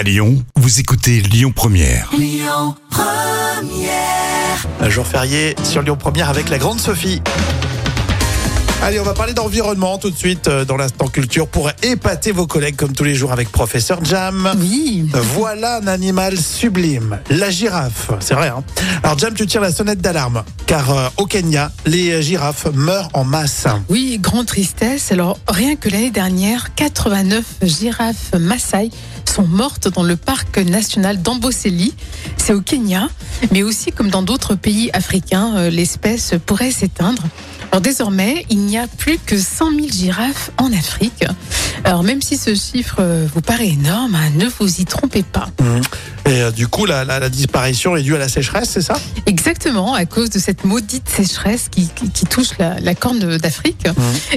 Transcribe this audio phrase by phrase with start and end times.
[0.00, 2.10] À Lyon, vous écoutez Lyon Première.
[4.80, 7.20] Un jour férié sur Lyon Première avec la grande Sophie.
[8.82, 12.46] Allez, on va parler d'environnement tout de suite euh, dans l'instant culture pour épater vos
[12.46, 14.50] collègues comme tous les jours avec professeur Jam.
[14.58, 15.06] Oui.
[15.12, 18.10] Voilà un animal sublime, la girafe.
[18.20, 18.48] C'est vrai.
[18.48, 18.64] Hein
[19.02, 23.24] Alors Jam, tu tires la sonnette d'alarme car euh, au Kenya, les girafes meurent en
[23.24, 23.66] masse.
[23.90, 25.12] Oui, grande tristesse.
[25.12, 28.90] Alors, rien que l'année dernière, 89 girafes Maasai
[29.30, 31.94] sont mortes dans le parc national d'Amboseli.
[32.36, 33.08] C'est au Kenya,
[33.52, 37.22] mais aussi comme dans d'autres pays africains, euh, l'espèce pourrait s'éteindre.
[37.72, 41.24] Alors désormais, il n'y a plus que 100 000 girafes en Afrique.
[41.84, 45.48] Alors même si ce chiffre euh, vous paraît énorme, hein, ne vous y trompez pas.
[46.26, 48.98] Et euh, du coup, la, la- la disparition est due à la sécheresse, c'est ça?
[49.26, 53.86] Exactement, à cause de cette maudite sécheresse qui, qui- qui touche la, la corne d'Afrique.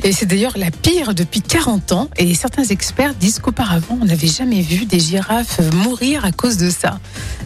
[0.04, 2.10] Et c'est d'ailleurs la pire depuis 40 ans.
[2.18, 6.70] Et certains experts disent qu'auparavant, on n'avait jamais vu des girafes mourir à cause de
[6.70, 7.00] ça.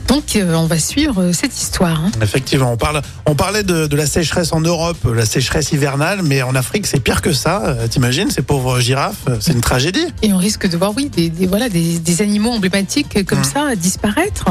[0.07, 2.01] Donc, euh, on va suivre cette histoire.
[2.01, 2.11] hein.
[2.21, 6.41] Effectivement, on, parle, on parlait de, de la sécheresse en Europe, la sécheresse hivernale, mais
[6.41, 7.61] en Afrique, c'est pire que ça.
[7.65, 10.05] Euh, T'imagines, ces pauvres girafes, euh, c'est une tragédie.
[10.21, 13.43] Et on risque de voir, oui, des, des- voilà, des, des animaux emblématiques comme Mhm.
[13.45, 14.45] ça disparaître.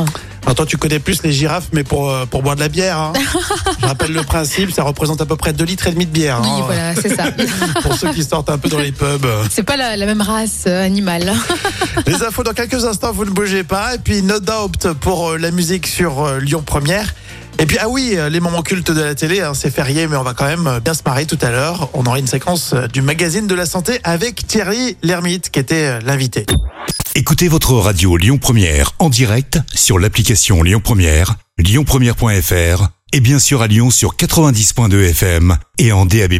[0.44, 2.98] Alors toi, tu connais plus les girafes, mais pour, euh, pour boire de la bière.
[2.98, 3.12] hein.
[3.80, 6.38] Je rappelle le principe, ça représente à peu près 2 litres et demi de bière.
[6.42, 6.62] Oui, hein.
[6.64, 7.24] voilà, c'est ça.
[7.82, 9.26] Pour ceux qui sortent un peu dans les pubs.
[9.50, 11.32] C'est pas la, la même race animale.
[12.06, 13.96] Les infos dans quelques instants, vous ne bougez pas.
[13.96, 17.12] Et puis No Doubt pour la musique sur Lyon Première.
[17.58, 20.16] Et puis, ah oui, euh, les moments cultes de la télé, hein, c'est férié, mais
[20.16, 21.88] on va quand même euh, bien se marrer tout à l'heure.
[21.94, 26.00] On aura une séquence euh, du magazine de la santé avec Thierry Lhermitte, qui était
[26.00, 26.44] l'invité.
[27.14, 33.62] Écoutez votre radio Lyon Première en direct sur l'application Lyon Première, lyonpremière.fr et bien sûr
[33.62, 36.34] à Lyon sur 90.2 FM et en DAB+.